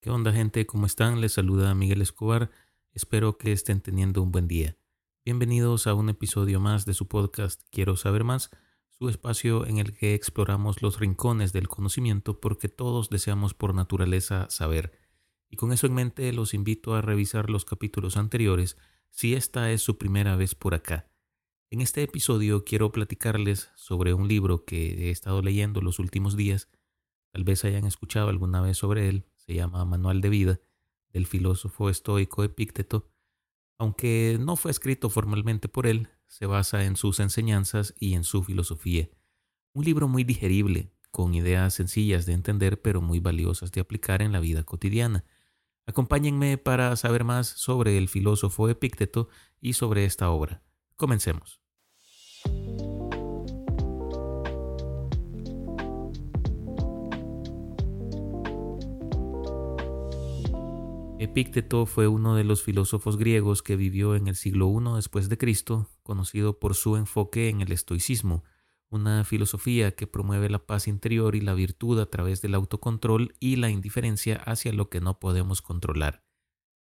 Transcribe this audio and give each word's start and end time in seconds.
¿Qué 0.00 0.10
onda 0.10 0.32
gente? 0.32 0.64
¿Cómo 0.64 0.86
están? 0.86 1.20
Les 1.20 1.32
saluda 1.32 1.74
Miguel 1.74 2.02
Escobar. 2.02 2.52
Espero 2.92 3.36
que 3.36 3.50
estén 3.50 3.80
teniendo 3.80 4.22
un 4.22 4.30
buen 4.30 4.46
día. 4.46 4.76
Bienvenidos 5.24 5.88
a 5.88 5.94
un 5.94 6.08
episodio 6.08 6.60
más 6.60 6.86
de 6.86 6.94
su 6.94 7.08
podcast 7.08 7.62
Quiero 7.72 7.96
saber 7.96 8.22
más, 8.22 8.50
su 8.90 9.08
espacio 9.08 9.66
en 9.66 9.78
el 9.78 9.96
que 9.96 10.14
exploramos 10.14 10.82
los 10.82 11.00
rincones 11.00 11.52
del 11.52 11.66
conocimiento 11.66 12.40
porque 12.40 12.68
todos 12.68 13.10
deseamos 13.10 13.54
por 13.54 13.74
naturaleza 13.74 14.48
saber. 14.50 14.96
Y 15.50 15.56
con 15.56 15.72
eso 15.72 15.88
en 15.88 15.94
mente 15.94 16.32
los 16.32 16.54
invito 16.54 16.94
a 16.94 17.02
revisar 17.02 17.50
los 17.50 17.64
capítulos 17.64 18.16
anteriores 18.16 18.76
si 19.10 19.34
esta 19.34 19.72
es 19.72 19.82
su 19.82 19.98
primera 19.98 20.36
vez 20.36 20.54
por 20.54 20.74
acá. 20.74 21.10
En 21.70 21.80
este 21.80 22.04
episodio 22.04 22.64
quiero 22.64 22.92
platicarles 22.92 23.68
sobre 23.74 24.14
un 24.14 24.28
libro 24.28 24.64
que 24.64 25.08
he 25.08 25.10
estado 25.10 25.42
leyendo 25.42 25.80
los 25.80 25.98
últimos 25.98 26.36
días. 26.36 26.68
Tal 27.32 27.42
vez 27.42 27.64
hayan 27.64 27.84
escuchado 27.84 28.28
alguna 28.28 28.60
vez 28.60 28.78
sobre 28.78 29.08
él 29.08 29.24
se 29.48 29.54
llama 29.54 29.82
Manual 29.86 30.20
de 30.20 30.28
Vida, 30.28 30.60
del 31.10 31.24
filósofo 31.24 31.88
estoico 31.88 32.44
Epícteto, 32.44 33.08
aunque 33.78 34.36
no 34.38 34.56
fue 34.56 34.70
escrito 34.70 35.08
formalmente 35.08 35.68
por 35.68 35.86
él, 35.86 36.10
se 36.26 36.44
basa 36.44 36.84
en 36.84 36.96
sus 36.96 37.18
enseñanzas 37.18 37.94
y 37.98 38.12
en 38.12 38.24
su 38.24 38.42
filosofía. 38.44 39.08
Un 39.72 39.86
libro 39.86 40.06
muy 40.06 40.22
digerible, 40.22 40.92
con 41.10 41.34
ideas 41.34 41.72
sencillas 41.72 42.26
de 42.26 42.34
entender 42.34 42.82
pero 42.82 43.00
muy 43.00 43.20
valiosas 43.20 43.72
de 43.72 43.80
aplicar 43.80 44.20
en 44.20 44.32
la 44.32 44.40
vida 44.40 44.64
cotidiana. 44.64 45.24
Acompáñenme 45.86 46.58
para 46.58 46.94
saber 46.96 47.24
más 47.24 47.46
sobre 47.46 47.96
el 47.96 48.10
filósofo 48.10 48.68
Epícteto 48.68 49.30
y 49.62 49.72
sobre 49.72 50.04
esta 50.04 50.28
obra. 50.28 50.62
Comencemos. 50.96 51.62
Epícteto 61.30 61.84
fue 61.84 62.08
uno 62.08 62.34
de 62.34 62.42
los 62.42 62.62
filósofos 62.62 63.18
griegos 63.18 63.62
que 63.62 63.76
vivió 63.76 64.16
en 64.16 64.28
el 64.28 64.34
siglo 64.34 64.72
I 64.72 64.96
después 64.96 65.28
de 65.28 65.36
Cristo, 65.36 65.86
conocido 66.02 66.58
por 66.58 66.74
su 66.74 66.96
enfoque 66.96 67.50
en 67.50 67.60
el 67.60 67.70
estoicismo, 67.70 68.44
una 68.88 69.22
filosofía 69.24 69.94
que 69.94 70.06
promueve 70.06 70.48
la 70.48 70.66
paz 70.66 70.88
interior 70.88 71.36
y 71.36 71.42
la 71.42 71.52
virtud 71.52 72.00
a 72.00 72.06
través 72.06 72.40
del 72.40 72.54
autocontrol 72.54 73.34
y 73.38 73.56
la 73.56 73.68
indiferencia 73.68 74.36
hacia 74.36 74.72
lo 74.72 74.88
que 74.88 75.00
no 75.00 75.20
podemos 75.20 75.60
controlar. 75.60 76.24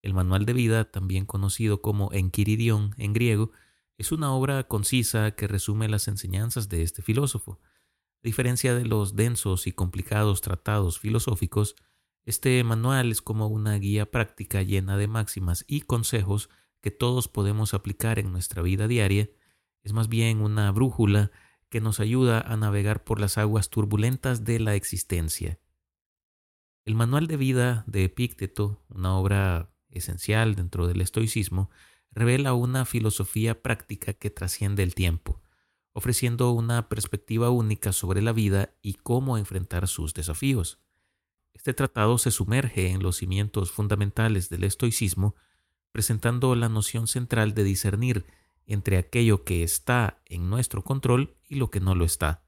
El 0.00 0.14
Manual 0.14 0.46
de 0.46 0.54
Vida, 0.54 0.90
también 0.90 1.26
conocido 1.26 1.82
como 1.82 2.10
Enquiridión 2.12 2.94
en 2.96 3.12
griego, 3.12 3.52
es 3.98 4.10
una 4.12 4.32
obra 4.32 4.66
concisa 4.66 5.32
que 5.32 5.46
resume 5.46 5.88
las 5.88 6.08
enseñanzas 6.08 6.70
de 6.70 6.82
este 6.82 7.02
filósofo. 7.02 7.60
A 7.62 8.22
diferencia 8.24 8.74
de 8.74 8.86
los 8.86 9.14
densos 9.14 9.66
y 9.66 9.72
complicados 9.72 10.40
tratados 10.40 10.98
filosóficos, 10.98 11.76
este 12.24 12.62
manual 12.62 13.10
es 13.10 13.20
como 13.20 13.48
una 13.48 13.76
guía 13.78 14.10
práctica 14.10 14.62
llena 14.62 14.96
de 14.96 15.08
máximas 15.08 15.64
y 15.66 15.80
consejos 15.80 16.50
que 16.80 16.90
todos 16.90 17.28
podemos 17.28 17.74
aplicar 17.74 18.18
en 18.18 18.32
nuestra 18.32 18.62
vida 18.62 18.86
diaria. 18.86 19.30
Es 19.82 19.92
más 19.92 20.08
bien 20.08 20.40
una 20.40 20.70
brújula 20.70 21.32
que 21.68 21.80
nos 21.80 22.00
ayuda 22.00 22.40
a 22.40 22.56
navegar 22.56 23.02
por 23.02 23.18
las 23.18 23.38
aguas 23.38 23.70
turbulentas 23.70 24.44
de 24.44 24.60
la 24.60 24.74
existencia. 24.74 25.58
El 26.84 26.94
Manual 26.94 27.26
de 27.26 27.36
Vida 27.36 27.84
de 27.86 28.04
Epícteto, 28.04 28.84
una 28.88 29.16
obra 29.16 29.72
esencial 29.88 30.54
dentro 30.54 30.86
del 30.86 31.00
estoicismo, 31.00 31.70
revela 32.10 32.54
una 32.54 32.84
filosofía 32.84 33.62
práctica 33.62 34.12
que 34.12 34.30
trasciende 34.30 34.82
el 34.82 34.94
tiempo, 34.94 35.40
ofreciendo 35.92 36.50
una 36.52 36.88
perspectiva 36.88 37.50
única 37.50 37.92
sobre 37.92 38.22
la 38.22 38.32
vida 38.32 38.74
y 38.82 38.94
cómo 38.94 39.38
enfrentar 39.38 39.88
sus 39.88 40.14
desafíos. 40.14 40.80
Este 41.54 41.74
tratado 41.74 42.18
se 42.18 42.30
sumerge 42.30 42.90
en 42.90 43.02
los 43.02 43.16
cimientos 43.16 43.70
fundamentales 43.70 44.48
del 44.48 44.64
estoicismo, 44.64 45.36
presentando 45.92 46.54
la 46.54 46.68
noción 46.68 47.06
central 47.06 47.54
de 47.54 47.64
discernir 47.64 48.24
entre 48.66 48.96
aquello 48.96 49.44
que 49.44 49.62
está 49.62 50.20
en 50.26 50.48
nuestro 50.48 50.82
control 50.82 51.34
y 51.48 51.56
lo 51.56 51.70
que 51.70 51.80
no 51.80 51.94
lo 51.94 52.04
está, 52.04 52.42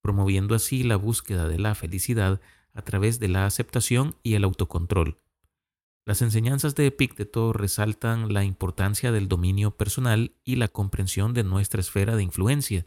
promoviendo 0.00 0.54
así 0.54 0.84
la 0.84 0.96
búsqueda 0.96 1.48
de 1.48 1.58
la 1.58 1.74
felicidad 1.74 2.40
a 2.72 2.82
través 2.82 3.18
de 3.18 3.28
la 3.28 3.46
aceptación 3.46 4.16
y 4.22 4.34
el 4.34 4.44
autocontrol. 4.44 5.18
Las 6.04 6.22
enseñanzas 6.22 6.76
de 6.76 6.86
Epícteto 6.86 7.52
resaltan 7.52 8.32
la 8.32 8.44
importancia 8.44 9.10
del 9.10 9.26
dominio 9.26 9.72
personal 9.72 10.36
y 10.44 10.54
la 10.54 10.68
comprensión 10.68 11.34
de 11.34 11.42
nuestra 11.42 11.80
esfera 11.80 12.14
de 12.14 12.22
influencia, 12.22 12.86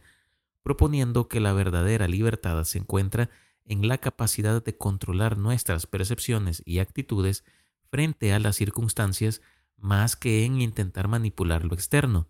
proponiendo 0.63 1.27
que 1.27 1.41
la 1.41 1.51
verdadera 1.51 2.07
libertad 2.07 2.63
se 2.63 2.77
encuentra 2.77 3.29
en 3.69 3.87
la 3.87 3.99
capacidad 3.99 4.61
de 4.61 4.75
controlar 4.75 5.37
nuestras 5.37 5.87
percepciones 5.87 6.61
y 6.65 6.79
actitudes 6.79 7.45
frente 7.89 8.33
a 8.33 8.39
las 8.39 8.57
circunstancias 8.57 9.41
más 9.77 10.15
que 10.15 10.43
en 10.43 10.59
intentar 10.59 11.07
manipular 11.07 11.63
lo 11.63 11.75
externo. 11.75 12.27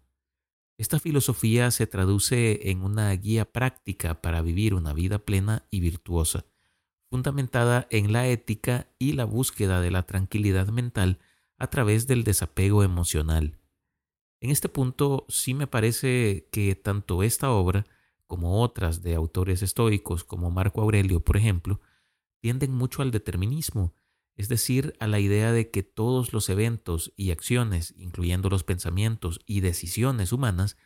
Esta 0.77 0.99
filosofía 0.99 1.71
se 1.71 1.87
traduce 1.87 2.69
en 2.69 2.83
una 2.83 3.11
guía 3.13 3.45
práctica 3.45 4.21
para 4.21 4.41
vivir 4.41 4.73
una 4.73 4.93
vida 4.93 5.19
plena 5.19 5.65
y 5.71 5.79
virtuosa, 5.79 6.45
fundamentada 7.09 7.87
en 7.89 8.13
la 8.13 8.27
ética 8.27 8.87
y 8.99 9.13
la 9.13 9.25
búsqueda 9.25 9.81
de 9.81 9.91
la 9.91 10.03
tranquilidad 10.03 10.67
mental 10.67 11.19
a 11.57 11.67
través 11.67 12.05
del 12.05 12.23
desapego 12.23 12.83
emocional. 12.83 13.57
En 14.41 14.51
este 14.51 14.69
punto 14.69 15.25
sí 15.29 15.53
me 15.53 15.67
parece 15.67 16.47
que 16.51 16.75
tanto 16.75 17.23
esta 17.23 17.51
obra 17.51 17.85
como 18.29 18.61
otras 18.61 19.01
de 19.01 19.15
autores 19.15 19.63
estoicos 19.63 20.23
como 20.23 20.51
Marco 20.51 20.83
Aurelio, 20.83 21.19
por 21.19 21.35
ejemplo, 21.35 21.81
tienden 22.39 22.75
mucho 22.75 23.01
al 23.01 23.09
determinismo, 23.09 23.95
es 24.35 24.49
decir, 24.49 24.93
a 24.99 25.07
la 25.07 25.19
idea 25.19 25.51
de 25.51 25.71
que 25.71 25.81
todos 25.81 26.31
los 26.31 26.47
eventos 26.47 27.11
y 27.17 27.31
acciones, 27.31 27.95
incluyendo 27.97 28.49
los 28.49 28.63
pensamientos 28.63 29.41
y 29.47 29.61
decisiones 29.61 30.31
humanas, 30.31 30.77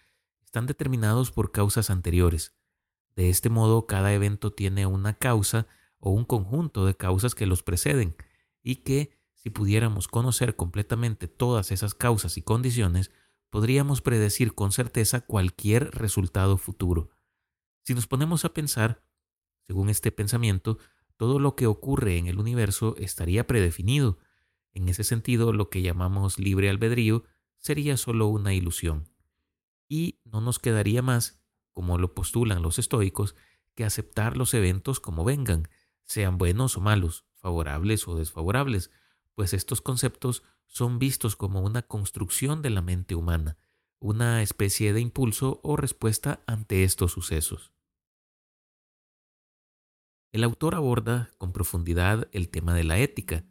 están 0.46 0.68
determinados 0.68 1.32
por 1.32 1.52
causas 1.52 1.90
anteriores. 1.90 2.56
De 3.14 3.30
este 3.30 3.50
modo, 3.50 3.88
cada 3.88 4.14
evento 4.14 4.54
tiene 4.54 4.86
una 4.86 5.14
causa 5.14 5.68
o 5.98 6.12
un 6.12 6.24
conjunto 6.24 6.86
de 6.86 6.96
causas 6.96 7.36
que 7.36 7.46
los 7.46 7.62
preceden, 7.62 8.16
y 8.64 8.78
que, 8.78 9.18
si 9.34 9.50
pudiéramos 9.50 10.08
conocer 10.08 10.56
completamente 10.56 11.28
todas 11.28 11.74
esas 11.74 11.94
causas 11.94 12.38
y 12.38 12.42
condiciones, 12.42 13.12
podríamos 13.50 14.00
predecir 14.00 14.56
con 14.56 14.72
certeza 14.72 15.20
cualquier 15.20 15.92
resultado 15.92 16.56
futuro. 16.56 17.13
Si 17.84 17.94
nos 17.94 18.08
ponemos 18.08 18.46
a 18.46 18.54
pensar, 18.54 19.04
según 19.62 19.90
este 19.90 20.12
pensamiento, 20.12 20.78
todo 21.18 21.40
lo 21.40 21.56
que 21.56 21.68
ocurre 21.68 22.18
en 22.18 22.28
el 22.28 22.40
universo 22.40 22.96
estaría 22.98 23.46
predefinido. 23.46 24.18
En 24.74 24.90
ese 24.90 25.04
sentido, 25.04 25.54
lo 25.54 25.70
que 25.70 25.82
llamamos 25.82 26.40
libre 26.40 26.70
albedrío 26.70 27.24
sería 27.58 27.98
solo 27.98 28.28
una 28.28 28.54
ilusión. 28.54 29.10
Y 29.88 30.20
no 30.24 30.42
nos 30.42 30.60
quedaría 30.60 31.02
más, 31.02 31.42
como 31.72 31.98
lo 31.98 32.14
postulan 32.14 32.62
los 32.62 32.80
estoicos, 32.80 33.36
que 33.76 33.84
aceptar 33.84 34.38
los 34.38 34.54
eventos 34.54 35.00
como 35.00 35.24
vengan, 35.24 35.68
sean 36.04 36.38
buenos 36.38 36.78
o 36.78 36.82
malos, 36.82 37.26
favorables 37.36 38.08
o 38.08 38.16
desfavorables, 38.16 38.92
pues 39.36 39.54
estos 39.54 39.82
conceptos 39.82 40.44
son 40.68 41.00
vistos 41.00 41.36
como 41.36 41.62
una 41.62 41.82
construcción 41.82 42.62
de 42.62 42.70
la 42.70 42.82
mente 42.82 43.16
humana, 43.16 43.58
una 44.00 44.42
especie 44.42 44.94
de 44.94 45.02
impulso 45.02 45.60
o 45.64 45.76
respuesta 45.76 46.44
ante 46.48 46.84
estos 46.84 47.12
sucesos. 47.12 47.73
El 50.34 50.44
autor 50.44 50.74
aborda 50.74 51.30
con 51.38 51.54
profundidad 51.54 52.28
el 52.32 52.50
tema 52.50 52.74
de 52.74 52.84
la 52.84 52.98
ética, 52.98 53.46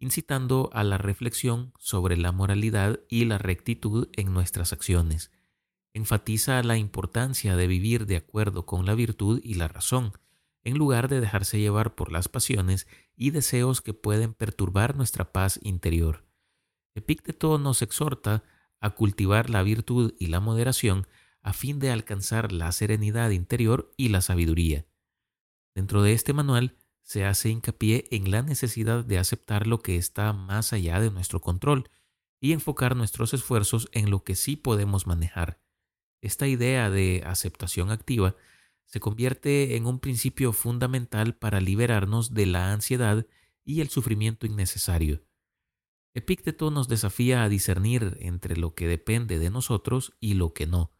incitando 0.00 0.68
a 0.72 0.82
la 0.82 0.98
reflexión 0.98 1.72
sobre 1.78 2.16
la 2.16 2.32
moralidad 2.32 2.98
y 3.08 3.24
la 3.24 3.38
rectitud 3.38 4.08
en 4.14 4.34
nuestras 4.34 4.72
acciones. 4.72 5.30
Enfatiza 5.92 6.60
la 6.64 6.76
importancia 6.76 7.54
de 7.54 7.68
vivir 7.68 8.06
de 8.06 8.16
acuerdo 8.16 8.66
con 8.66 8.84
la 8.84 8.96
virtud 8.96 9.40
y 9.44 9.54
la 9.54 9.68
razón, 9.68 10.12
en 10.64 10.76
lugar 10.76 11.06
de 11.06 11.20
dejarse 11.20 11.60
llevar 11.60 11.94
por 11.94 12.10
las 12.10 12.26
pasiones 12.26 12.88
y 13.14 13.30
deseos 13.30 13.80
que 13.80 13.94
pueden 13.94 14.34
perturbar 14.34 14.96
nuestra 14.96 15.30
paz 15.30 15.60
interior. 15.62 16.24
Epícteto 16.96 17.58
nos 17.58 17.80
exhorta 17.80 18.42
a 18.80 18.90
cultivar 18.90 19.50
la 19.50 19.62
virtud 19.62 20.14
y 20.18 20.26
la 20.26 20.40
moderación 20.40 21.06
a 21.42 21.52
fin 21.52 21.78
de 21.78 21.92
alcanzar 21.92 22.50
la 22.50 22.72
serenidad 22.72 23.30
interior 23.30 23.92
y 23.96 24.08
la 24.08 24.20
sabiduría. 24.20 24.84
Dentro 25.74 26.02
de 26.02 26.12
este 26.12 26.32
manual 26.32 26.76
se 27.02 27.24
hace 27.24 27.50
hincapié 27.50 28.06
en 28.10 28.30
la 28.30 28.42
necesidad 28.42 29.04
de 29.04 29.18
aceptar 29.18 29.66
lo 29.66 29.80
que 29.80 29.96
está 29.96 30.32
más 30.32 30.72
allá 30.72 31.00
de 31.00 31.10
nuestro 31.10 31.40
control 31.40 31.90
y 32.40 32.52
enfocar 32.52 32.96
nuestros 32.96 33.34
esfuerzos 33.34 33.88
en 33.92 34.10
lo 34.10 34.24
que 34.24 34.36
sí 34.36 34.56
podemos 34.56 35.06
manejar. 35.06 35.60
Esta 36.20 36.46
idea 36.46 36.90
de 36.90 37.22
aceptación 37.26 37.90
activa 37.90 38.36
se 38.86 39.00
convierte 39.00 39.76
en 39.76 39.86
un 39.86 39.98
principio 39.98 40.52
fundamental 40.52 41.36
para 41.36 41.60
liberarnos 41.60 42.32
de 42.32 42.46
la 42.46 42.72
ansiedad 42.72 43.26
y 43.64 43.80
el 43.80 43.88
sufrimiento 43.88 44.46
innecesario. 44.46 45.22
Epícteto 46.14 46.70
nos 46.70 46.88
desafía 46.88 47.42
a 47.42 47.48
discernir 47.48 48.16
entre 48.20 48.56
lo 48.56 48.74
que 48.74 48.86
depende 48.86 49.38
de 49.38 49.50
nosotros 49.50 50.14
y 50.20 50.34
lo 50.34 50.52
que 50.52 50.66
no, 50.66 50.92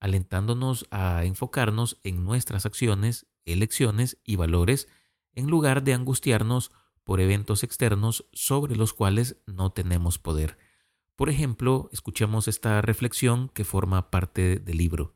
alentándonos 0.00 0.86
a 0.90 1.24
enfocarnos 1.24 2.00
en 2.04 2.24
nuestras 2.24 2.64
acciones, 2.64 3.26
elecciones 3.44 4.18
y 4.24 4.36
valores 4.36 4.88
en 5.34 5.48
lugar 5.48 5.82
de 5.82 5.94
angustiarnos 5.94 6.72
por 7.04 7.20
eventos 7.20 7.62
externos 7.62 8.28
sobre 8.32 8.76
los 8.76 8.92
cuales 8.92 9.36
no 9.46 9.70
tenemos 9.70 10.18
poder. 10.18 10.58
Por 11.16 11.28
ejemplo, 11.28 11.88
escuchemos 11.92 12.48
esta 12.48 12.80
reflexión 12.80 13.48
que 13.48 13.64
forma 13.64 14.10
parte 14.10 14.56
del 14.56 14.78
libro. 14.78 15.14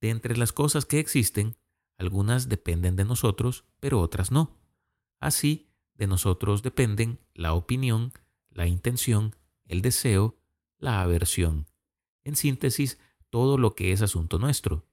De 0.00 0.10
entre 0.10 0.36
las 0.36 0.52
cosas 0.52 0.84
que 0.84 0.98
existen, 0.98 1.56
algunas 1.98 2.48
dependen 2.48 2.96
de 2.96 3.04
nosotros, 3.04 3.64
pero 3.80 4.00
otras 4.00 4.30
no. 4.30 4.58
Así, 5.20 5.70
de 5.94 6.06
nosotros 6.06 6.62
dependen 6.62 7.20
la 7.32 7.54
opinión, 7.54 8.12
la 8.50 8.66
intención, 8.66 9.34
el 9.64 9.80
deseo, 9.82 10.38
la 10.78 11.00
aversión. 11.00 11.66
En 12.22 12.36
síntesis, 12.36 12.98
todo 13.30 13.56
lo 13.56 13.74
que 13.74 13.92
es 13.92 14.02
asunto 14.02 14.38
nuestro. 14.38 14.86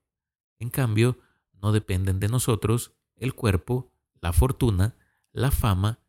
En 0.60 0.69
cambio, 0.69 1.18
no 1.63 1.71
dependen 1.71 2.19
de 2.19 2.27
nosotros 2.27 2.94
el 3.15 3.33
cuerpo, 3.33 3.92
la 4.21 4.33
fortuna, 4.33 4.95
la 5.31 5.50
fama, 5.50 6.00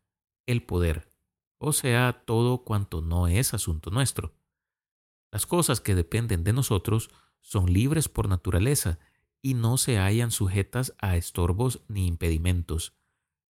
el 0.45 0.61
poder, 0.63 1.11
o 1.57 1.73
sea, 1.73 2.23
todo 2.25 2.63
cuanto 2.63 3.01
no 3.01 3.27
es 3.27 3.53
asunto 3.53 3.89
nuestro. 3.89 4.35
Las 5.31 5.45
cosas 5.45 5.81
que 5.81 5.95
dependen 5.95 6.43
de 6.43 6.53
nosotros 6.53 7.09
son 7.39 7.71
libres 7.71 8.09
por 8.09 8.27
naturaleza 8.27 8.99
y 9.41 9.53
no 9.53 9.77
se 9.77 9.97
hallan 9.97 10.31
sujetas 10.31 10.93
a 10.99 11.15
estorbos 11.15 11.81
ni 11.87 12.07
impedimentos. 12.07 12.93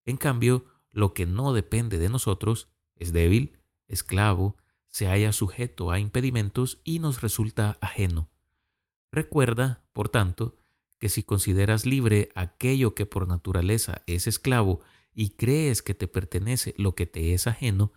En 0.04 0.16
cambio, 0.16 0.64
lo 0.90 1.12
que 1.12 1.26
no 1.26 1.52
depende 1.52 1.98
de 1.98 2.08
nosotros 2.08 2.68
es 2.94 3.12
débil, 3.12 3.58
esclavo, 3.88 4.56
se 4.86 5.06
halla 5.08 5.32
sujeto 5.32 5.90
a 5.90 5.98
impedimentos 5.98 6.80
y 6.84 7.00
nos 7.00 7.20
resulta 7.20 7.78
ajeno. 7.80 8.30
Recuerda, 9.10 9.84
por 9.92 10.08
tanto, 10.08 10.56
que 10.98 11.08
si 11.08 11.22
consideras 11.22 11.86
libre 11.86 12.30
aquello 12.34 12.94
que 12.94 13.06
por 13.06 13.28
naturaleza 13.28 14.02
es 14.06 14.26
esclavo 14.26 14.80
y 15.12 15.30
crees 15.30 15.82
que 15.82 15.94
te 15.94 16.08
pertenece 16.08 16.74
lo 16.78 16.94
que 16.94 17.06
te 17.06 17.34
es 17.34 17.46
ajeno, 17.46 17.92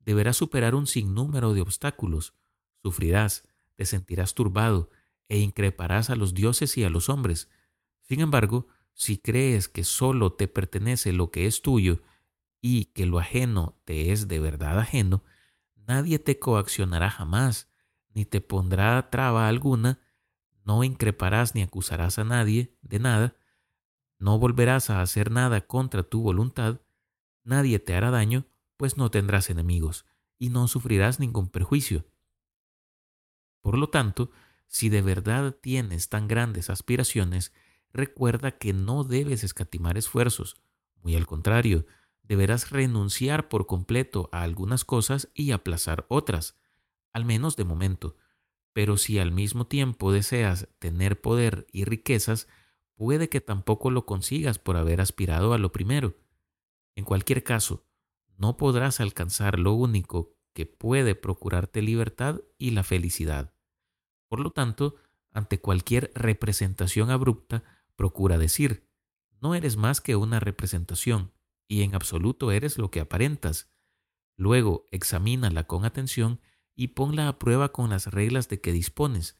deberás 0.00 0.36
superar 0.36 0.74
un 0.74 0.86
sinnúmero 0.86 1.54
de 1.54 1.60
obstáculos, 1.60 2.34
sufrirás, 2.82 3.48
te 3.76 3.86
sentirás 3.86 4.34
turbado 4.34 4.90
e 5.28 5.38
increparás 5.38 6.10
a 6.10 6.16
los 6.16 6.34
dioses 6.34 6.76
y 6.76 6.84
a 6.84 6.90
los 6.90 7.08
hombres. 7.08 7.48
Sin 8.02 8.20
embargo, 8.20 8.68
si 8.92 9.18
crees 9.18 9.68
que 9.68 9.84
solo 9.84 10.32
te 10.32 10.48
pertenece 10.48 11.12
lo 11.12 11.30
que 11.30 11.46
es 11.46 11.62
tuyo 11.62 12.02
y 12.60 12.86
que 12.86 13.06
lo 13.06 13.18
ajeno 13.18 13.80
te 13.84 14.12
es 14.12 14.28
de 14.28 14.40
verdad 14.40 14.78
ajeno, 14.78 15.24
nadie 15.74 16.18
te 16.18 16.38
coaccionará 16.38 17.10
jamás, 17.10 17.68
ni 18.14 18.24
te 18.24 18.40
pondrá 18.40 19.10
traba 19.10 19.48
alguna, 19.48 20.00
no 20.64 20.82
increparás 20.84 21.54
ni 21.54 21.62
acusarás 21.62 22.18
a 22.18 22.24
nadie 22.24 22.76
de 22.82 22.98
nada, 22.98 23.36
no 24.18 24.38
volverás 24.38 24.90
a 24.90 25.00
hacer 25.00 25.30
nada 25.30 25.66
contra 25.66 26.02
tu 26.02 26.22
voluntad, 26.22 26.80
nadie 27.44 27.78
te 27.78 27.94
hará 27.94 28.10
daño, 28.10 28.46
pues 28.76 28.96
no 28.96 29.10
tendrás 29.10 29.50
enemigos, 29.50 30.06
y 30.38 30.48
no 30.48 30.66
sufrirás 30.66 31.20
ningún 31.20 31.48
perjuicio. 31.48 32.06
Por 33.60 33.78
lo 33.78 33.88
tanto, 33.88 34.30
si 34.66 34.88
de 34.88 35.02
verdad 35.02 35.54
tienes 35.60 36.08
tan 36.08 36.28
grandes 36.28 36.70
aspiraciones, 36.70 37.52
recuerda 37.92 38.52
que 38.52 38.72
no 38.72 39.04
debes 39.04 39.44
escatimar 39.44 39.96
esfuerzos. 39.96 40.56
Muy 41.02 41.16
al 41.16 41.26
contrario, 41.26 41.86
deberás 42.22 42.70
renunciar 42.70 43.48
por 43.48 43.66
completo 43.66 44.28
a 44.32 44.42
algunas 44.42 44.84
cosas 44.84 45.30
y 45.34 45.52
aplazar 45.52 46.06
otras, 46.08 46.56
al 47.12 47.24
menos 47.24 47.56
de 47.56 47.64
momento. 47.64 48.16
Pero 48.74 48.98
si 48.98 49.18
al 49.18 49.32
mismo 49.32 49.66
tiempo 49.66 50.12
deseas 50.12 50.68
tener 50.78 51.20
poder 51.20 51.66
y 51.72 51.84
riquezas, 51.84 52.48
puede 52.96 53.30
que 53.30 53.40
tampoco 53.40 53.90
lo 53.90 54.04
consigas 54.04 54.58
por 54.58 54.76
haber 54.76 55.00
aspirado 55.00 55.54
a 55.54 55.58
lo 55.58 55.72
primero. 55.72 56.14
En 56.96 57.04
cualquier 57.04 57.42
caso, 57.42 57.86
no 58.36 58.56
podrás 58.56 59.00
alcanzar 59.00 59.58
lo 59.58 59.72
único 59.72 60.36
que 60.52 60.66
puede 60.66 61.14
procurarte 61.14 61.82
libertad 61.82 62.40
y 62.58 62.72
la 62.72 62.82
felicidad. 62.82 63.54
Por 64.28 64.40
lo 64.40 64.50
tanto, 64.50 64.96
ante 65.30 65.60
cualquier 65.60 66.10
representación 66.14 67.10
abrupta, 67.10 67.62
procura 67.94 68.38
decir, 68.38 68.88
no 69.40 69.54
eres 69.54 69.76
más 69.76 70.00
que 70.00 70.16
una 70.16 70.40
representación, 70.40 71.32
y 71.68 71.82
en 71.82 71.94
absoluto 71.94 72.50
eres 72.50 72.76
lo 72.76 72.90
que 72.90 73.00
aparentas. 73.00 73.70
Luego 74.36 74.86
examínala 74.90 75.64
con 75.64 75.84
atención 75.84 76.40
y 76.74 76.88
ponla 76.88 77.28
a 77.28 77.38
prueba 77.38 77.72
con 77.72 77.90
las 77.90 78.08
reglas 78.08 78.48
de 78.48 78.60
que 78.60 78.72
dispones, 78.72 79.38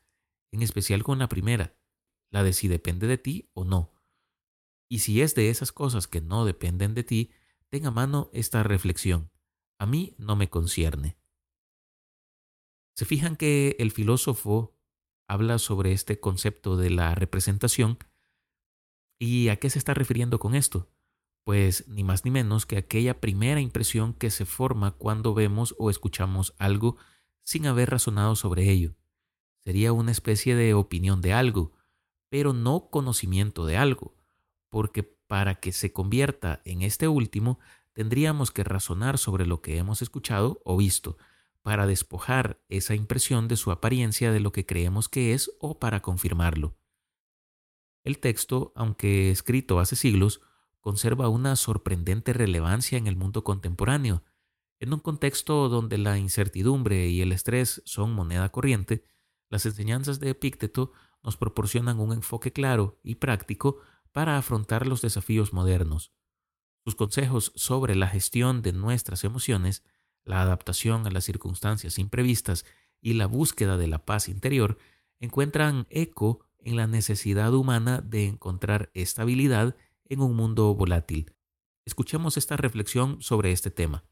en 0.53 0.63
especial 0.63 1.03
con 1.03 1.19
la 1.19 1.29
primera, 1.29 1.77
la 2.31 2.43
de 2.43 2.53
si 2.53 2.69
depende 2.69 3.07
de 3.07 3.19
ti 3.19 3.51
o 3.55 3.65
no. 3.65 3.93
Y 4.89 5.01
si 5.01 5.21
es 5.21 5.35
de 5.35 5.51
esas 5.51 5.73
cosas 5.73 6.07
que 6.07 6.21
no 6.21 6.45
dependen 6.45 6.95
de 6.95 7.05
ti, 7.05 7.33
ten 7.69 7.87
a 7.87 7.91
mano 7.91 8.31
esta 8.33 8.63
reflexión. 8.63 9.31
A 9.79 9.87
mí 9.87 10.15
no 10.19 10.37
me 10.37 10.49
concierne. 10.49 11.17
Se 12.95 13.05
fijan 13.05 13.37
que 13.37 13.77
el 13.81 13.91
filósofo 13.91 14.77
habla 15.27 15.59
sobre 15.59 15.93
este 15.93 16.21
concepto 16.21 16.77
de 16.77 16.91
la 16.91 17.15
representación. 17.15 17.99
¿Y 19.19 19.49
a 19.49 19.57
qué 19.57 19.71
se 19.71 19.79
está 19.79 19.95
refiriendo 19.95 20.39
con 20.39 20.55
esto? 20.55 20.91
Pues 21.45 21.89
ni 21.89 22.05
más 22.05 22.25
ni 22.25 22.31
menos 22.31 22.67
que 22.67 22.77
aquella 22.77 23.21
primera 23.21 23.61
impresión 23.61 24.15
que 24.15 24.31
se 24.31 24.47
forma 24.47 24.93
cuando 24.93 25.35
vemos 25.35 25.75
o 25.79 25.91
escuchamos 25.91 26.55
algo 26.59 26.97
sin 27.45 27.67
haber 27.67 27.91
razonado 27.91 28.35
sobre 28.35 28.71
ello. 28.71 28.97
Sería 29.61 29.93
una 29.93 30.11
especie 30.11 30.57
de 30.57 30.75
opinión 30.75 31.21
de 31.21 31.33
algo, 31.33 31.73
pero 32.29 32.53
no 32.53 32.91
conocimiento 32.91 33.65
de 33.65 33.77
algo, 33.77 34.17
porque 34.69 35.05
para 35.05 35.55
que 35.55 35.73
se 35.73 35.93
convierta 35.93 36.61
en 36.65 36.83
este 36.83 37.07
último 37.07 37.61
tendríamos 37.93 38.51
que 38.51 38.65
razonar 38.65 39.19
sobre 39.19 39.47
lo 39.47 39.63
que 39.63 39.79
hemos 39.79 40.03
escuchado 40.03 40.61
o 40.65 40.77
visto, 40.77 41.17
para 41.63 41.87
despojar 41.87 42.61
esa 42.69 42.95
impresión 42.95 43.49
de 43.49 43.57
su 43.57 43.71
apariencia 43.71 44.33
de 44.33 44.41
lo 44.41 44.53
que 44.53 44.67
creemos 44.67 45.09
que 45.09 45.33
es 45.33 45.51
o 45.61 45.79
para 45.79 46.03
confirmarlo. 46.03 46.77
El 48.03 48.19
texto, 48.19 48.73
aunque 48.77 49.31
escrito 49.31 49.81
hace 49.81 49.97
siglos, 49.97 50.43
conserva 50.81 51.31
una 51.31 51.57
sorprendente 51.57 52.35
relevancia 52.35 52.99
en 52.99 53.07
el 53.07 53.17
mundo 53.17 53.45
contemporáneo. 53.45 54.23
En 54.85 54.93
un 54.93 55.01
contexto 55.01 55.71
donde 55.71 55.97
la 55.97 56.19
incertidumbre 56.19 57.09
y 57.09 57.23
el 57.23 57.33
estrés 57.33 57.81
son 57.87 58.13
moneda 58.13 58.51
corriente, 58.51 59.03
las 59.49 59.65
enseñanzas 59.65 60.21
de 60.21 60.29
Epícteto 60.29 60.93
nos 61.23 61.39
proporcionan 61.39 62.01
un 62.01 62.13
enfoque 62.13 62.53
claro 62.53 63.01
y 63.03 63.15
práctico 63.15 63.79
para 64.13 64.37
afrontar 64.37 64.87
los 64.87 65.01
desafíos 65.01 65.55
modernos. 65.55 66.13
Sus 66.85 66.97
consejos 66.97 67.53
sobre 67.57 67.95
la 67.95 68.09
gestión 68.09 68.61
de 68.61 68.75
nuestras 68.75 69.25
emociones 69.25 69.83
la 70.23 70.43
adaptación 70.43 71.07
a 71.07 71.11
las 71.11 71.25
circunstancias 71.25 71.99
imprevistas 71.99 72.67
y 73.01 73.15
la 73.15 73.25
búsqueda 73.25 73.79
de 73.79 73.87
la 73.87 74.05
paz 74.05 74.29
interior 74.29 74.77
encuentran 75.19 75.87
eco 75.89 76.45
en 76.59 76.77
la 76.77 76.87
necesidad 76.87 77.55
humana 77.55 78.03
de 78.03 78.27
encontrar 78.27 78.91
estabilidad 78.93 79.77
en 80.05 80.21
un 80.21 80.37
mundo 80.37 80.75
volátil. 80.75 81.33
Escuchemos 81.87 82.37
esta 82.37 82.59
reflexión 82.59 83.23
sobre 83.23 83.51
este 83.51 83.71
tema. 83.71 84.05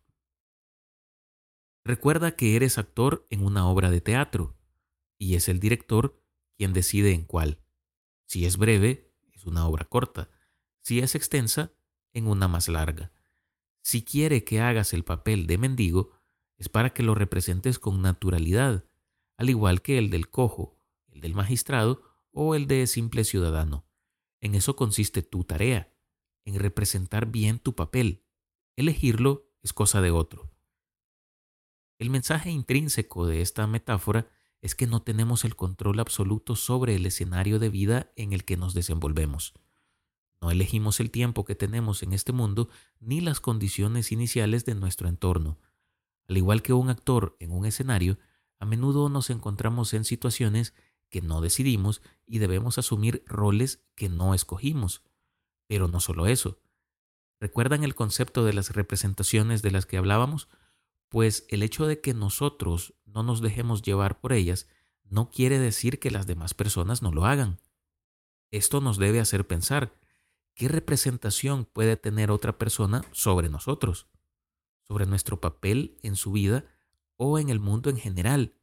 Recuerda 1.85 2.37
que 2.37 2.55
eres 2.55 2.79
actor 2.79 3.27
en 3.31 3.45
una 3.45 3.67
obra 3.69 3.91
de 3.91 4.01
teatro 4.01 4.57
y 5.19 5.35
es 5.35 5.49
el 5.49 5.59
director 5.59 6.21
quien 6.57 6.73
decide 6.73 7.13
en 7.13 7.25
cuál. 7.25 7.61
Si 8.27 8.47
es 8.47 8.57
breve, 8.57 9.13
es 9.33 9.47
una 9.47 9.67
obra 9.67 9.85
corta. 9.85 10.31
Si 10.81 11.01
es 11.01 11.15
extensa, 11.15 11.73
en 12.13 12.27
una 12.27 12.47
más 12.47 12.69
larga. 12.69 13.13
Si 13.83 14.05
quiere 14.05 14.45
que 14.45 14.61
hagas 14.61 14.93
el 14.93 15.05
papel 15.05 15.47
de 15.47 15.59
mendigo, 15.59 16.13
es 16.57 16.69
para 16.69 16.91
que 16.91 17.03
lo 17.03 17.15
representes 17.15 17.79
con 17.79 18.01
naturalidad, 18.03 18.85
al 19.37 19.51
igual 19.51 19.83
que 19.83 19.99
el 19.99 20.11
del 20.11 20.29
cojo, 20.29 20.79
el 21.09 21.21
del 21.21 21.35
magistrado 21.35 22.03
o 22.31 22.55
el 22.55 22.67
de 22.69 22.87
simple 22.87 23.25
ciudadano. 23.25 23.87
En 24.41 24.55
eso 24.55 24.77
consiste 24.77 25.23
tu 25.23 25.45
tarea, 25.45 25.93
en 26.45 26.59
representar 26.59 27.27
bien 27.27 27.59
tu 27.59 27.75
papel. 27.75 28.23
Elegirlo 28.77 29.51
es 29.63 29.73
cosa 29.73 30.01
de 30.01 30.13
otro. 30.13 30.52
El 32.03 32.11
mensaje 32.11 32.51
intrínseco 32.51 33.29
de 33.29 33.43
esta 33.43 33.65
metáfora 33.69 34.27
es 34.61 34.75
que 34.75 34.89
no 34.89 35.03
tenemos 35.03 35.45
el 35.45 35.55
control 35.55 36.01
absoluto 36.01 36.57
sobre 36.57 36.97
el 36.97 37.07
escenario 37.07 37.61
de 37.61 37.69
vida 37.69 38.11
en 38.17 38.33
el 38.33 38.45
que 38.45 38.57
nos 38.57 38.75
desenvolvemos. 38.75 39.55
No 40.41 40.51
elegimos 40.51 40.99
el 40.99 41.13
tiempo 41.13 41.45
que 41.45 41.55
tenemos 41.55 42.03
en 42.03 42.13
este 42.13 42.33
mundo 42.33 42.69
ni 42.99 43.21
las 43.21 43.39
condiciones 43.39 44.11
iniciales 44.11 44.65
de 44.65 44.75
nuestro 44.75 45.07
entorno. 45.09 45.61
Al 46.27 46.39
igual 46.39 46.61
que 46.63 46.73
un 46.73 46.91
actor 46.91 47.37
en 47.39 47.53
un 47.53 47.67
escenario, 47.67 48.19
a 48.59 48.67
menudo 48.67 49.09
nos 49.09 49.31
encontramos 49.31 49.95
en 49.95 50.05
situaciones 50.05 50.75
que 51.09 51.23
no 51.23 51.41
decidimos 51.41 52.03
y 52.27 52.41
debemos 52.41 52.79
asumir 52.79 53.23
roles 53.29 53.81
que 53.95 54.09
no 54.09 54.35
escogimos. 54.35 55.05
Pero 55.69 55.87
no 55.87 56.01
solo 56.01 56.27
eso. 56.27 56.59
¿Recuerdan 57.39 57.85
el 57.85 57.95
concepto 57.95 58.45
de 58.45 58.55
las 58.55 58.71
representaciones 58.71 59.63
de 59.63 59.71
las 59.71 59.87
que 59.87 59.99
hablábamos? 59.99 60.49
Pues 61.13 61.45
el 61.51 61.63
hecho 61.63 61.87
de 61.87 62.01
que 62.01 62.15
nosotros 62.15 62.95
no 63.05 63.23
nos 63.23 63.43
dejemos 63.43 63.83
llevar 63.83 64.19
por 64.19 64.33
ellas 64.33 64.67
no 65.05 65.31
quiere 65.31 65.59
decir 65.59 66.01
que 66.01 66.11
las 66.11 66.27
demás 66.27 66.55
personas 66.55 67.03
no 67.03 67.13
lo 67.13 67.27
hagan. 67.27 67.61
Esto 68.51 68.81
nos 68.81 68.97
debe 68.97 69.21
hacer 69.21 69.47
pensar 69.47 69.93
¿qué 70.55 70.69
representación 70.69 71.67
puede 71.67 71.99
tener 71.99 72.31
otra 72.31 72.57
persona 72.57 73.05
sobre 73.13 73.51
nosotros? 73.51 74.07
Sobre 74.81 75.05
nuestro 75.05 75.39
papel 75.39 75.99
en 76.03 76.17
su 76.17 76.33
vida 76.33 76.65
o 77.17 77.39
en 77.39 77.51
el 77.51 77.61
mundo 77.61 77.91
en 77.91 77.99
general. 77.99 78.55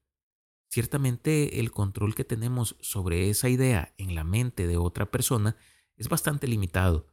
Ciertamente 0.70 1.60
el 1.60 1.70
control 1.70 2.16
que 2.16 2.24
tenemos 2.24 2.78
sobre 2.80 3.30
esa 3.30 3.48
idea 3.50 3.94
en 4.00 4.16
la 4.16 4.24
mente 4.24 4.66
de 4.66 4.78
otra 4.78 5.12
persona 5.12 5.56
es 5.98 6.10
bastante 6.10 6.48
limitado, 6.48 7.06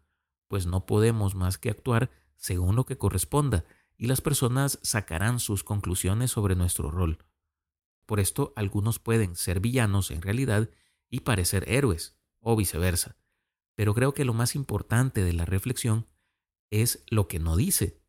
pues 0.49 0.65
no 0.65 0.87
podemos 0.87 1.35
más 1.35 1.59
que 1.59 1.69
actuar 1.69 2.11
según 2.37 2.75
lo 2.75 2.87
que 2.87 2.97
corresponda 2.97 3.67
y 3.97 4.07
las 4.07 4.21
personas 4.21 4.79
sacarán 4.83 5.41
sus 5.41 5.65
conclusiones 5.65 6.31
sobre 6.31 6.55
nuestro 6.55 6.91
rol. 6.91 7.19
Por 8.07 8.21
esto 8.21 8.53
algunos 8.57 8.99
pueden 8.99 9.37
ser 9.37 9.61
villanos 9.61 10.11
en 10.11 10.23
realidad 10.23 10.71
y 11.09 11.21
parecer 11.21 11.65
héroes, 11.69 12.17
o 12.41 12.55
viceversa. 12.55 13.17
Pero 13.75 13.93
creo 13.93 14.15
que 14.15 14.25
lo 14.25 14.33
más 14.33 14.55
importante 14.55 15.25
de 15.25 15.33
la 15.33 15.45
reflexión 15.45 16.07
es 16.71 17.03
lo 17.09 17.27
que 17.27 17.41
no 17.41 17.57
dice. 17.57 18.01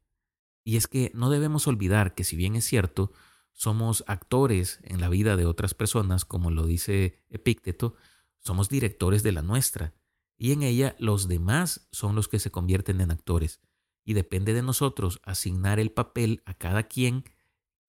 Y 0.64 0.78
es 0.78 0.88
que 0.88 1.12
no 1.16 1.30
debemos 1.30 1.68
olvidar 1.68 2.14
que 2.14 2.24
si 2.24 2.36
bien 2.36 2.56
es 2.56 2.66
cierto, 2.66 3.12
somos 3.52 4.04
actores 4.06 4.80
en 4.84 5.02
la 5.02 5.10
vida 5.10 5.36
de 5.36 5.46
otras 5.46 5.74
personas, 5.74 6.26
como 6.26 6.52
lo 6.52 6.68
dice 6.68 7.26
Epícteto, 7.30 7.96
somos 8.38 8.70
directores 8.70 9.24
de 9.24 9.32
la 9.32 9.42
nuestra, 9.42 9.96
y 10.38 10.52
en 10.52 10.62
ella 10.62 10.96
los 11.00 11.28
demás 11.28 11.88
son 11.92 12.16
los 12.16 12.28
que 12.28 12.38
se 12.38 12.52
convierten 12.52 13.02
en 13.02 13.10
actores, 13.10 13.60
y 14.08 14.14
depende 14.14 14.54
de 14.54 14.64
nosotros 14.64 15.20
asignar 15.24 15.82
el 15.82 15.92
papel 15.92 16.42
a 16.46 16.54
cada 16.54 16.84
quien 16.84 17.26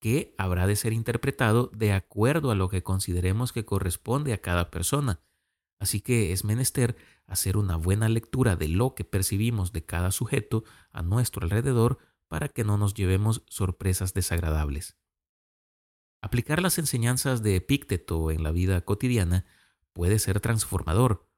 que 0.00 0.34
habrá 0.36 0.66
de 0.66 0.74
ser 0.74 0.92
interpretado 0.92 1.70
de 1.72 1.92
acuerdo 1.92 2.50
a 2.50 2.56
lo 2.56 2.68
que 2.68 2.82
consideremos 2.82 3.52
que 3.52 3.64
corresponde 3.64 4.32
a 4.32 4.40
cada 4.42 4.68
persona. 4.72 5.20
Así 5.78 6.00
que 6.00 6.32
es 6.32 6.42
menester 6.42 6.96
hacer 7.28 7.56
una 7.56 7.76
buena 7.76 8.08
lectura 8.08 8.56
de 8.56 8.66
lo 8.66 8.96
que 8.96 9.04
percibimos 9.04 9.72
de 9.72 9.84
cada 9.84 10.10
sujeto 10.10 10.64
a 10.90 11.02
nuestro 11.02 11.44
alrededor 11.44 11.98
para 12.26 12.48
que 12.48 12.64
no 12.64 12.78
nos 12.78 12.94
llevemos 12.94 13.44
sorpresas 13.46 14.12
desagradables. 14.12 14.96
Aplicar 16.20 16.60
las 16.60 16.78
enseñanzas 16.78 17.44
de 17.44 17.54
Epícteto 17.54 18.32
en 18.32 18.42
la 18.42 18.50
vida 18.50 18.80
cotidiana 18.80 19.44
puede 19.92 20.18
ser 20.18 20.40
transformador. 20.40 21.30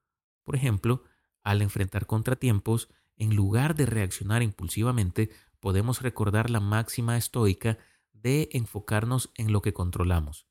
Por 0.43 0.57
ejemplo, 0.57 1.05
al 1.43 1.61
enfrentar 1.61 2.07
contratiempos, 2.07 2.89
en 3.21 3.37
lugar 3.37 3.75
de 3.77 3.85
reaccionar 3.85 4.43
impulsivamente, 4.43 5.31
podemos 5.61 6.01
recordar 6.01 6.49
la 6.49 6.59
máxima 6.59 7.19
estoica 7.19 7.79
de 8.15 8.49
enfocarnos 8.53 9.31
en 9.35 9.53
lo 9.53 9.61
que 9.61 9.75
controlamos, 9.75 10.49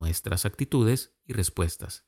nuestras 0.00 0.46
actitudes 0.46 1.14
y 1.26 1.34
respuestas. 1.34 2.06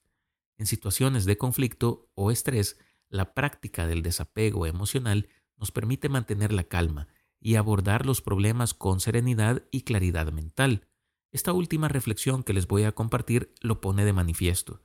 En 0.57 0.65
situaciones 0.65 1.27
de 1.27 1.37
conflicto 1.37 2.11
o 2.15 2.31
estrés, 2.31 2.79
la 3.11 3.35
práctica 3.35 3.87
del 3.87 4.03
desapego 4.03 4.67
emocional 4.67 5.29
nos 5.59 5.71
permite 5.71 6.09
mantener 6.09 6.51
la 6.51 6.65
calma 6.65 7.09
y 7.39 7.57
abordar 7.57 8.07
los 8.07 8.23
problemas 8.23 8.73
con 8.73 9.01
serenidad 9.01 9.65
y 9.71 9.83
claridad 9.83 10.33
mental. 10.33 10.89
Esta 11.31 11.53
última 11.53 11.89
reflexión 11.89 12.43
que 12.43 12.55
les 12.55 12.67
voy 12.67 12.85
a 12.85 12.93
compartir 12.93 13.53
lo 13.61 13.83
pone 13.83 14.07
de 14.07 14.15
manifiesto. 14.15 14.81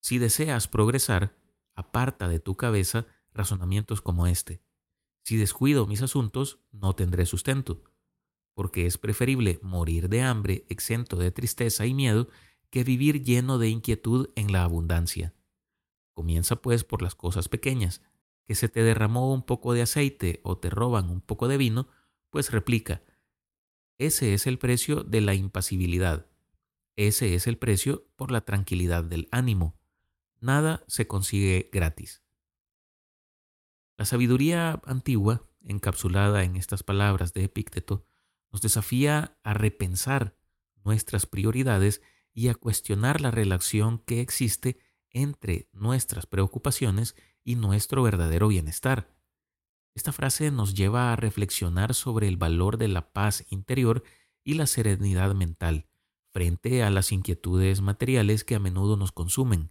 Si 0.00 0.16
deseas 0.16 0.68
progresar, 0.68 1.36
aparta 1.74 2.28
de 2.28 2.40
tu 2.40 2.56
cabeza 2.56 3.06
razonamientos 3.34 4.00
como 4.00 4.26
este. 4.26 4.62
Si 5.22 5.36
descuido 5.36 5.86
mis 5.86 6.02
asuntos, 6.02 6.60
no 6.72 6.94
tendré 6.94 7.26
sustento 7.26 7.82
porque 8.54 8.86
es 8.86 8.98
preferible 8.98 9.58
morir 9.62 10.08
de 10.08 10.22
hambre 10.22 10.64
exento 10.68 11.16
de 11.16 11.32
tristeza 11.32 11.86
y 11.86 11.92
miedo 11.92 12.28
que 12.70 12.84
vivir 12.84 13.22
lleno 13.22 13.58
de 13.58 13.68
inquietud 13.68 14.30
en 14.36 14.52
la 14.52 14.62
abundancia. 14.62 15.34
Comienza 16.12 16.56
pues 16.56 16.84
por 16.84 17.02
las 17.02 17.14
cosas 17.14 17.48
pequeñas, 17.48 18.02
que 18.46 18.54
se 18.54 18.68
te 18.68 18.82
derramó 18.82 19.32
un 19.32 19.42
poco 19.42 19.72
de 19.72 19.82
aceite 19.82 20.40
o 20.44 20.58
te 20.58 20.70
roban 20.70 21.10
un 21.10 21.20
poco 21.20 21.48
de 21.48 21.56
vino, 21.56 21.88
pues 22.30 22.52
replica, 22.52 23.02
ese 23.98 24.34
es 24.34 24.46
el 24.46 24.58
precio 24.58 25.02
de 25.02 25.20
la 25.20 25.34
impasibilidad, 25.34 26.26
ese 26.96 27.34
es 27.34 27.46
el 27.46 27.58
precio 27.58 28.06
por 28.16 28.30
la 28.30 28.44
tranquilidad 28.44 29.04
del 29.04 29.28
ánimo. 29.30 29.76
Nada 30.40 30.84
se 30.86 31.06
consigue 31.06 31.70
gratis. 31.72 32.23
La 33.96 34.04
sabiduría 34.04 34.80
antigua, 34.84 35.48
encapsulada 35.62 36.42
en 36.42 36.56
estas 36.56 36.82
palabras 36.82 37.32
de 37.32 37.44
Epícteto, 37.44 38.06
nos 38.50 38.60
desafía 38.60 39.38
a 39.44 39.54
repensar 39.54 40.36
nuestras 40.84 41.26
prioridades 41.26 42.02
y 42.32 42.48
a 42.48 42.54
cuestionar 42.54 43.20
la 43.20 43.30
relación 43.30 43.98
que 43.98 44.20
existe 44.20 44.78
entre 45.10 45.68
nuestras 45.72 46.26
preocupaciones 46.26 47.14
y 47.44 47.54
nuestro 47.54 48.02
verdadero 48.02 48.48
bienestar. 48.48 49.14
Esta 49.94 50.12
frase 50.12 50.50
nos 50.50 50.74
lleva 50.74 51.12
a 51.12 51.16
reflexionar 51.16 51.94
sobre 51.94 52.26
el 52.26 52.36
valor 52.36 52.78
de 52.78 52.88
la 52.88 53.12
paz 53.12 53.46
interior 53.48 54.02
y 54.42 54.54
la 54.54 54.66
serenidad 54.66 55.34
mental 55.34 55.86
frente 56.32 56.82
a 56.82 56.90
las 56.90 57.12
inquietudes 57.12 57.80
materiales 57.80 58.42
que 58.42 58.56
a 58.56 58.58
menudo 58.58 58.96
nos 58.96 59.12
consumen. 59.12 59.70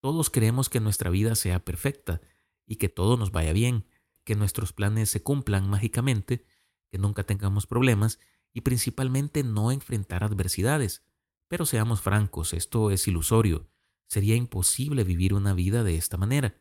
Todos 0.00 0.30
queremos 0.30 0.70
que 0.70 0.80
nuestra 0.80 1.10
vida 1.10 1.34
sea 1.34 1.62
perfecta 1.62 2.22
y 2.68 2.76
que 2.76 2.88
todo 2.88 3.16
nos 3.16 3.32
vaya 3.32 3.52
bien, 3.52 3.86
que 4.22 4.36
nuestros 4.36 4.72
planes 4.72 5.10
se 5.10 5.22
cumplan 5.22 5.68
mágicamente 5.68 6.44
que 6.90 6.98
nunca 6.98 7.22
tengamos 7.24 7.66
problemas 7.66 8.18
y 8.52 8.62
principalmente 8.62 9.42
no 9.42 9.70
enfrentar 9.72 10.24
adversidades. 10.24 11.04
Pero 11.48 11.66
seamos 11.66 12.00
francos, 12.00 12.52
esto 12.52 12.90
es 12.90 13.06
ilusorio. 13.08 13.68
Sería 14.06 14.36
imposible 14.36 15.04
vivir 15.04 15.34
una 15.34 15.54
vida 15.54 15.84
de 15.84 15.96
esta 15.96 16.16
manera. 16.16 16.54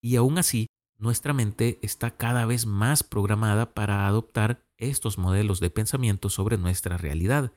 Y 0.00 0.16
aún 0.16 0.38
así, 0.38 0.66
nuestra 0.98 1.32
mente 1.32 1.78
está 1.82 2.16
cada 2.16 2.46
vez 2.46 2.66
más 2.66 3.02
programada 3.02 3.74
para 3.74 4.06
adoptar 4.06 4.64
estos 4.76 5.18
modelos 5.18 5.60
de 5.60 5.70
pensamiento 5.70 6.30
sobre 6.30 6.58
nuestra 6.58 6.96
realidad. 6.96 7.52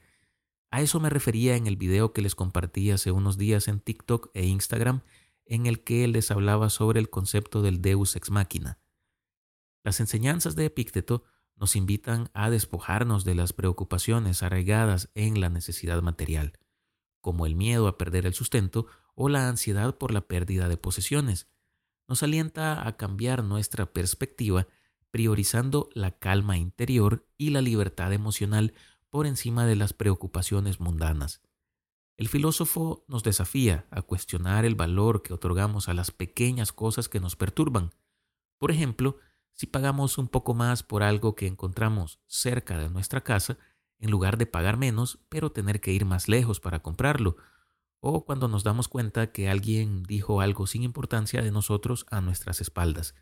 A 0.71 0.81
eso 0.81 0.99
me 0.99 1.09
refería 1.09 1.55
en 1.55 1.67
el 1.67 1.77
video 1.77 2.13
que 2.13 2.21
les 2.21 2.35
compartí 2.35 2.91
hace 2.91 3.11
unos 3.11 3.37
días 3.37 3.67
en 3.67 3.79
TikTok 3.79 4.29
e 4.33 4.45
Instagram, 4.45 5.01
en 5.45 5.65
el 5.65 5.83
que 5.83 6.07
les 6.07 6.31
hablaba 6.31 6.69
sobre 6.69 6.99
el 6.99 7.09
concepto 7.09 7.61
del 7.61 7.81
Deus 7.81 8.15
ex 8.15 8.31
machina. 8.31 8.79
Las 9.83 9.99
enseñanzas 9.99 10.55
de 10.55 10.65
Epícteto 10.65 11.23
nos 11.55 11.75
invitan 11.75 12.29
a 12.33 12.49
despojarnos 12.49 13.25
de 13.25 13.35
las 13.35 13.53
preocupaciones 13.53 14.43
arraigadas 14.43 15.09
en 15.13 15.39
la 15.39 15.49
necesidad 15.49 16.01
material, 16.01 16.53
como 17.21 17.45
el 17.45 17.55
miedo 17.55 17.87
a 17.87 17.97
perder 17.97 18.25
el 18.25 18.33
sustento 18.33 18.87
o 19.15 19.29
la 19.29 19.47
ansiedad 19.47 19.97
por 19.97 20.11
la 20.11 20.21
pérdida 20.21 20.67
de 20.67 20.77
posesiones. 20.77 21.47
Nos 22.07 22.23
alienta 22.23 22.87
a 22.87 22.97
cambiar 22.97 23.43
nuestra 23.43 23.93
perspectiva 23.93 24.67
priorizando 25.11 25.89
la 25.93 26.11
calma 26.11 26.57
interior 26.57 27.27
y 27.37 27.51
la 27.51 27.61
libertad 27.61 28.11
emocional 28.13 28.73
por 29.09 29.27
encima 29.27 29.65
de 29.67 29.75
las 29.75 29.93
preocupaciones 29.93 30.79
mundanas. 30.79 31.41
El 32.15 32.27
filósofo 32.27 33.03
nos 33.07 33.23
desafía 33.23 33.87
a 33.89 34.01
cuestionar 34.01 34.65
el 34.65 34.75
valor 34.75 35.23
que 35.23 35.33
otorgamos 35.33 35.89
a 35.89 35.93
las 35.93 36.11
pequeñas 36.11 36.71
cosas 36.71 37.09
que 37.09 37.19
nos 37.19 37.35
perturban. 37.35 37.91
Por 38.59 38.71
ejemplo, 38.71 39.17
si 39.53 39.65
pagamos 39.65 40.17
un 40.17 40.27
poco 40.27 40.53
más 40.53 40.83
por 40.83 41.03
algo 41.03 41.35
que 41.35 41.47
encontramos 41.47 42.19
cerca 42.27 42.77
de 42.77 42.89
nuestra 42.89 43.21
casa, 43.21 43.57
en 43.99 44.11
lugar 44.11 44.37
de 44.37 44.45
pagar 44.45 44.77
menos, 44.77 45.19
pero 45.29 45.51
tener 45.51 45.81
que 45.81 45.91
ir 45.91 46.05
más 46.05 46.27
lejos 46.27 46.59
para 46.59 46.81
comprarlo, 46.81 47.37
o 47.99 48.25
cuando 48.25 48.47
nos 48.47 48.63
damos 48.63 48.87
cuenta 48.87 49.31
que 49.31 49.49
alguien 49.49 50.03
dijo 50.03 50.41
algo 50.41 50.67
sin 50.67 50.83
importancia 50.83 51.41
de 51.41 51.51
nosotros 51.51 52.05
a 52.11 52.21
nuestras 52.21 52.61
espaldas. 52.61 53.15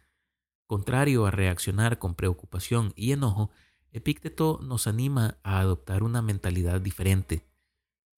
Contrario 0.65 1.25
a 1.25 1.31
reaccionar 1.31 1.99
con 1.99 2.15
preocupación 2.15 2.93
y 2.95 3.11
enojo, 3.11 3.51
Epícteto 3.93 4.59
nos 4.63 4.87
anima 4.87 5.37
a 5.43 5.59
adoptar 5.59 6.01
una 6.01 6.21
mentalidad 6.21 6.79
diferente. 6.79 7.50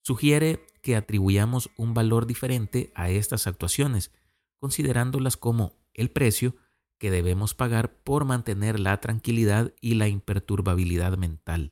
Sugiere 0.03 0.67
que 0.81 0.97
atribuyamos 0.97 1.71
un 1.77 1.93
valor 1.93 2.27
diferente 2.27 2.91
a 2.93 3.09
estas 3.09 3.47
actuaciones, 3.47 4.11
considerándolas 4.59 5.37
como 5.37 5.77
el 5.93 6.11
precio 6.11 6.57
que 6.99 7.09
debemos 7.09 7.53
pagar 7.53 7.95
por 8.03 8.25
mantener 8.25 8.79
la 8.79 8.99
tranquilidad 8.99 9.73
y 9.79 9.95
la 9.95 10.09
imperturbabilidad 10.09 11.17
mental. 11.17 11.71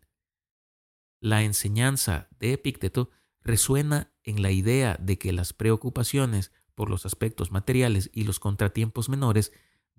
La 1.20 1.44
enseñanza 1.44 2.30
de 2.40 2.54
Epícteto 2.54 3.10
resuena 3.42 4.14
en 4.24 4.42
la 4.42 4.52
idea 4.52 4.98
de 5.00 5.18
que 5.18 5.34
las 5.34 5.52
preocupaciones 5.52 6.54
por 6.74 6.90
los 6.90 7.06
aspectos 7.06 7.52
materiales 7.52 8.10
y 8.14 8.24
los 8.24 8.40
contratiempos 8.40 9.10
menores 9.10 9.52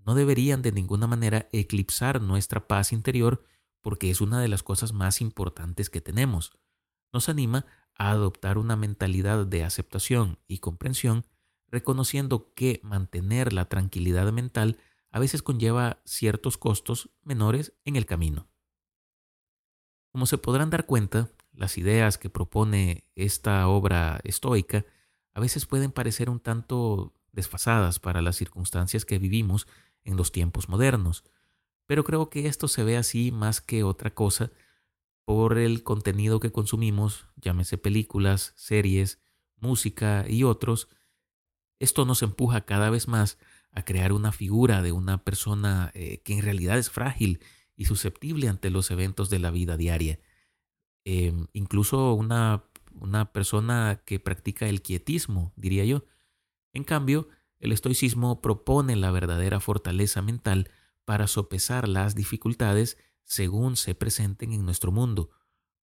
no 0.05 0.15
deberían 0.15 0.63
de 0.63 0.73
ninguna 0.73 1.07
manera 1.07 1.49
eclipsar 1.53 2.23
nuestra 2.23 2.67
paz 2.67 2.93
interior 2.93 3.45
porque 3.83 4.11
es 4.11 4.21
una 4.21 4.41
de 4.41 4.49
las 4.49 4.63
cosas 4.63 4.93
más 4.93 5.21
importantes 5.21 5.91
que 5.91 6.01
tenemos. 6.01 6.53
Nos 7.13 7.29
anima 7.29 7.67
a 7.97 8.11
adoptar 8.11 8.59
una 8.59 8.77
mentalidad 8.77 9.47
de 9.47 9.65
aceptación 9.65 10.39
y 10.49 10.59
comprensión, 10.59 11.25
reconociendo 11.69 12.53
que 12.55 12.81
mantener 12.83 13.53
la 13.53 13.67
tranquilidad 13.67 14.31
mental 14.33 14.79
a 15.11 15.19
veces 15.19 15.43
conlleva 15.43 16.01
ciertos 16.05 16.59
costos 16.59 17.11
menores 17.23 17.75
en 17.85 17.97
el 17.97 18.07
camino. 18.07 18.49
Como 20.11 20.27
se 20.27 20.39
podrán 20.39 20.71
dar 20.71 20.87
cuenta, 20.87 21.31
las 21.53 21.79
ideas 21.79 22.19
que 22.19 22.31
propone 22.31 23.05
esta 23.15 23.69
obra 23.69 24.21
estoica 24.25 24.85
a 25.35 25.41
veces 25.41 25.67
pueden 25.67 25.93
parecer 25.93 26.29
un 26.29 26.41
tanto 26.41 27.15
desfasadas 27.33 27.99
para 27.99 28.23
las 28.23 28.37
circunstancias 28.37 29.05
que 29.05 29.19
vivimos 29.19 29.67
en 30.05 30.17
los 30.17 30.33
tiempos 30.33 30.69
modernos. 30.69 31.25
Pero 31.87 32.05
creo 32.05 32.31
que 32.31 32.47
esto 32.47 32.69
se 32.69 32.85
ve 32.85 32.97
así 32.97 33.33
más 33.33 33.61
que 33.61 33.85
otra 33.85 34.15
cosa 34.15 34.51
por 35.25 35.59
el 35.59 35.83
contenido 35.83 36.41
que 36.41 36.53
consumimos, 36.53 37.27
llámese 37.37 37.79
películas, 37.79 38.53
series, 38.57 39.21
música 39.57 40.25
y 40.29 40.45
otros. 40.45 40.89
Esto 41.79 42.05
nos 42.05 42.23
empuja 42.23 42.65
cada 42.65 42.91
vez 42.91 43.09
más 43.09 43.39
a 43.71 43.85
crear 43.85 44.13
una 44.13 44.33
figura 44.33 44.83
de 44.83 44.93
una 44.93 45.25
persona 45.25 45.91
eh, 45.95 46.23
que 46.25 46.35
en 46.35 46.43
realidad 46.43 46.79
es 46.79 46.91
frágil 46.91 47.41
y 47.77 47.87
susceptible 47.87 48.49
ante 48.49 48.71
los 48.71 48.91
eventos 48.91 49.31
de 49.31 49.39
la 49.39 49.51
vida 49.51 49.77
diaria. 49.77 50.21
Em, 51.05 51.47
incluso 51.53 52.15
una, 52.15 52.65
una 52.95 53.33
persona 53.33 54.03
que 54.05 54.21
practica 54.21 54.69
el 54.69 54.83
quietismo, 54.83 55.53
diría 55.57 55.85
yo. 55.85 56.05
En 56.73 56.85
cambio, 56.85 57.29
el 57.59 57.73
estoicismo 57.73 58.41
propone 58.41 58.97
la 58.97 59.11
verdadera 59.11 59.61
fortaleza 59.61 60.21
mental 60.23 60.71
para 61.05 61.27
sopesar 61.27 61.89
las 61.89 62.15
dificultades 62.15 62.99
según 63.25 63.77
se 63.77 63.95
presenten 63.95 64.53
en 64.53 64.65
nuestro 64.65 64.93
mundo, 64.93 65.31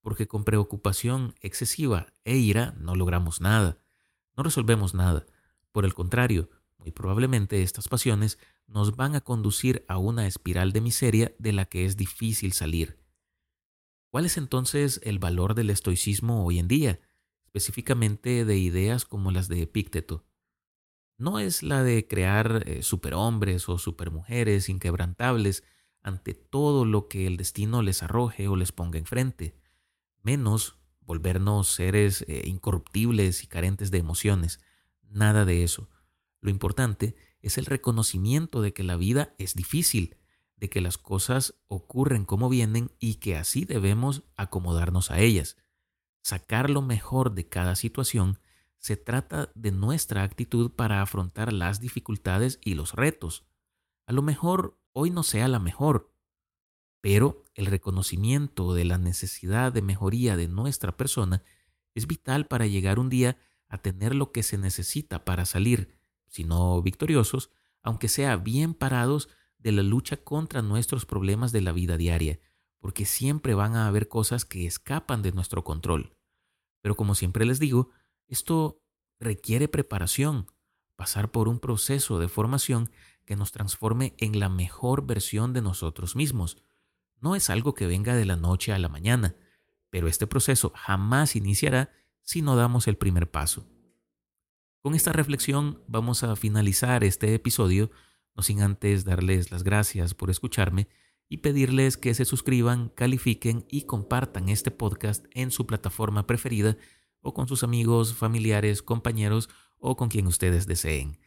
porque 0.01 0.27
con 0.27 0.45
preocupación 0.45 1.35
excesiva 1.41 2.13
e 2.25 2.37
ira 2.37 2.75
no 2.79 2.95
logramos 2.95 3.41
nada, 3.41 3.79
no 4.37 4.43
resolvemos 4.43 4.95
nada. 4.95 5.27
Por 5.73 5.85
el 5.85 5.95
contrario, 5.95 6.49
muy 6.79 6.93
probablemente 6.93 7.63
estas 7.63 7.89
pasiones 7.89 8.39
nos 8.67 8.97
van 8.97 9.15
a 9.15 9.21
conducir 9.21 9.85
a 9.89 9.99
una 9.99 10.27
espiral 10.27 10.73
de 10.73 10.81
miseria 10.81 11.35
de 11.39 11.53
la 11.53 11.65
que 11.65 11.85
es 11.85 11.97
difícil 11.97 12.53
salir. 12.53 12.99
¿Cuál 14.11 14.25
es 14.25 14.37
entonces 14.37 15.01
el 15.05 15.19
valor 15.19 15.55
del 15.55 15.71
estoicismo 15.71 16.45
hoy 16.45 16.59
en 16.59 16.69
día, 16.69 17.01
específicamente 17.45 18.45
de 18.45 18.59
ideas 18.59 19.05
como 19.05 19.31
las 19.31 19.49
de 19.49 19.63
Epícteto? 19.63 20.25
No 21.19 21.41
es 21.41 21.63
la 21.63 21.83
de 21.83 22.07
crear 22.07 22.63
eh, 22.67 22.83
superhombres 22.83 23.69
o 23.69 23.77
supermujeres 23.77 24.69
inquebrantables 24.69 25.65
ante 26.09 26.35
todo 26.35 26.85
lo 26.85 27.07
que 27.07 27.27
el 27.27 27.37
destino 27.37 27.83
les 27.83 28.03
arroje 28.03 28.49
o 28.49 28.57
les 28.57 28.73
ponga 28.73 28.99
enfrente, 28.99 29.55
menos 30.23 30.77
volvernos 31.01 31.69
seres 31.69 32.25
eh, 32.27 32.43
incorruptibles 32.47 33.45
y 33.45 33.47
carentes 33.47 33.91
de 33.91 33.99
emociones, 33.99 34.61
nada 35.03 35.45
de 35.45 35.63
eso 35.63 35.89
lo 36.41 36.51
importante 36.51 37.17
es 37.41 37.59
el 37.59 37.67
reconocimiento 37.67 38.63
de 38.63 38.73
que 38.73 38.83
la 38.83 38.97
vida 38.97 39.35
es 39.39 39.55
difícil, 39.55 40.17
de 40.57 40.69
que 40.69 40.81
las 40.81 40.99
cosas 40.99 41.55
ocurren 41.69 42.25
como 42.25 42.49
vienen 42.49 42.91
y 42.99 43.17
que 43.17 43.37
así 43.37 43.65
debemos 43.65 44.23
acomodarnos 44.37 45.11
a 45.11 45.21
ellas. 45.21 45.57
Sacar 46.23 46.71
lo 46.71 46.83
mejor 46.83 47.35
de 47.35 47.49
cada 47.49 47.77
situación 47.77 48.39
se 48.79 48.97
trata 48.97 49.51
de 49.55 49.73
nuestra 49.73 50.23
actitud 50.23 50.71
para 50.73 51.03
afrontar 51.03 51.53
las 51.53 51.81
dificultades 51.81 52.61
y 52.63 52.75
los 52.75 52.93
retos. 52.93 53.47
A 54.07 54.13
lo 54.13 54.23
mejor 54.23 54.79
hoy 54.99 55.11
no 55.11 55.23
sea 55.23 55.47
la 55.47 55.61
mejor, 55.61 56.13
pero 57.01 57.45
el 57.55 57.67
reconocimiento 57.67 58.75
de 58.75 58.85
la 58.85 58.99
necesidad 58.99 59.73
de 59.73 59.81
mejoría 59.81 60.37
de 60.37 60.49
nuestra 60.49 60.97
persona 60.97 61.45
es 61.95 62.09
vital 62.09 62.49
para 62.49 62.67
llegar 62.67 62.99
un 62.99 63.09
día 63.09 63.39
a 63.69 63.79
tener 63.79 64.17
lo 64.17 64.33
que 64.33 64.43
se 64.43 64.59
necesita 64.59 65.25
para 65.25 65.47
salir 65.47 65.97
sino 66.27 66.83
victoriosos, 66.83 67.51
aunque 67.81 68.09
sea 68.09 68.37
bien 68.37 68.75
parados 68.75 69.29
de 69.59 69.71
la 69.71 69.85
lucha 69.85 70.17
contra 70.17 70.63
nuestros 70.63 71.07
problemas 71.07 71.53
de 71.53 71.61
la 71.61 71.71
vida 71.71 71.97
diaria, 71.97 72.41
porque 72.81 73.07
siempre 73.07 73.55
van 73.55 73.77
a 73.77 73.87
haber 73.87 74.09
cosas 74.09 74.45
que 74.45 74.67
escapan 74.67 75.23
de 75.23 75.31
nuestro 75.31 75.63
control. 75.63 76.17
Pero 76.83 76.97
como 76.97 77.15
siempre 77.15 77.47
les 77.47 77.61
digo, 77.61 77.91
esto 78.27 78.83
requiere 79.21 79.69
preparación, 79.69 80.49
pasar 80.97 81.31
por 81.31 81.47
un 81.47 81.61
proceso 81.61 82.19
de 82.19 82.29
formación 82.29 82.91
que 83.29 83.37
nos 83.37 83.53
transforme 83.53 84.15
en 84.17 84.41
la 84.41 84.49
mejor 84.49 85.07
versión 85.07 85.53
de 85.53 85.61
nosotros 85.61 86.17
mismos. 86.17 86.57
No 87.21 87.37
es 87.37 87.51
algo 87.51 87.75
que 87.75 87.87
venga 87.87 88.17
de 88.17 88.25
la 88.25 88.37
noche 88.37 88.73
a 88.73 88.79
la 88.79 88.89
mañana, 88.89 89.37
pero 89.91 90.09
este 90.09 90.27
proceso 90.27 90.73
jamás 90.75 91.37
iniciará 91.37 91.93
si 92.23 92.41
no 92.41 92.57
damos 92.57 92.89
el 92.89 92.97
primer 92.97 93.31
paso. 93.31 93.67
Con 94.81 94.95
esta 94.95 95.13
reflexión 95.13 95.83
vamos 95.87 96.23
a 96.23 96.37
finalizar 96.37 97.05
este 97.05 97.35
episodio, 97.35 97.91
no 98.35 98.43
sin 98.43 98.63
antes 98.63 99.05
darles 99.05 99.51
las 99.51 99.63
gracias 99.63 100.15
por 100.15 100.31
escucharme 100.31 100.89
y 101.29 101.39
pedirles 101.39 101.99
que 101.99 102.15
se 102.15 102.25
suscriban, 102.25 102.89
califiquen 102.89 103.67
y 103.69 103.83
compartan 103.83 104.49
este 104.49 104.71
podcast 104.71 105.27
en 105.33 105.51
su 105.51 105.67
plataforma 105.67 106.27
preferida 106.27 106.79
o 107.21 107.35
con 107.35 107.47
sus 107.47 107.63
amigos, 107.63 108.15
familiares, 108.15 108.81
compañeros 108.81 109.51
o 109.77 109.99
con 109.99 110.09
quien 110.09 110.27
ustedes 110.27 110.67
deseen. 110.67 111.19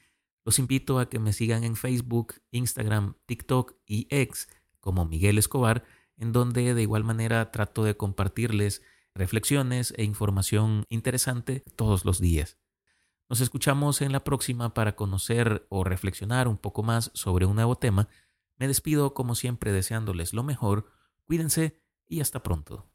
Los 0.43 0.59
invito 0.59 0.99
a 0.99 1.09
que 1.09 1.19
me 1.19 1.33
sigan 1.33 1.63
en 1.63 1.75
Facebook, 1.75 2.35
Instagram, 2.51 3.15
TikTok 3.25 3.75
y 3.85 4.07
X 4.09 4.49
como 4.79 5.05
Miguel 5.05 5.37
Escobar, 5.37 5.85
en 6.17 6.31
donde 6.31 6.73
de 6.73 6.81
igual 6.81 7.03
manera 7.03 7.51
trato 7.51 7.83
de 7.83 7.95
compartirles 7.95 8.81
reflexiones 9.13 9.93
e 9.97 10.03
información 10.03 10.85
interesante 10.89 11.63
todos 11.75 12.05
los 12.05 12.19
días. 12.19 12.57
Nos 13.29 13.39
escuchamos 13.39 14.01
en 14.01 14.11
la 14.11 14.23
próxima 14.23 14.73
para 14.73 14.95
conocer 14.95 15.65
o 15.69 15.83
reflexionar 15.83 16.47
un 16.47 16.57
poco 16.57 16.83
más 16.83 17.11
sobre 17.13 17.45
un 17.45 17.55
nuevo 17.55 17.77
tema. 17.77 18.09
Me 18.57 18.67
despido 18.67 19.13
como 19.13 19.35
siempre 19.35 19.71
deseándoles 19.71 20.33
lo 20.33 20.43
mejor, 20.43 20.91
cuídense 21.25 21.81
y 22.07 22.19
hasta 22.19 22.43
pronto. 22.43 22.90